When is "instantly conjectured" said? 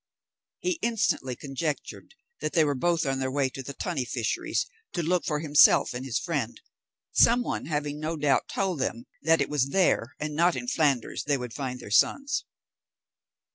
0.81-2.15